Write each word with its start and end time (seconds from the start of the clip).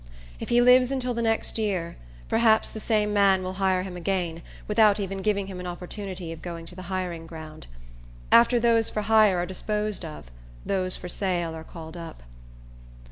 If 0.39 0.49
he 0.49 0.61
lives 0.63 0.91
until 0.91 1.13
the 1.13 1.21
next 1.21 1.59
year, 1.59 1.95
perhaps 2.27 2.71
the 2.71 2.79
same 2.79 3.13
man 3.13 3.43
will 3.43 3.53
hire 3.61 3.83
him 3.83 3.95
again, 3.95 4.41
without 4.67 4.99
even 4.99 5.19
giving 5.21 5.45
him 5.45 5.59
an 5.59 5.67
opportunity 5.67 6.31
of 6.31 6.41
going 6.41 6.65
to 6.65 6.75
the 6.75 6.81
hiring 6.89 7.27
ground. 7.27 7.67
After 8.31 8.59
those 8.59 8.89
for 8.89 9.03
hire 9.03 9.37
are 9.37 9.45
disposed 9.45 10.03
of, 10.03 10.25
those 10.65 10.97
for 10.97 11.07
sale 11.07 11.53
are 11.53 11.63
called 11.63 11.95
up. 11.95 12.23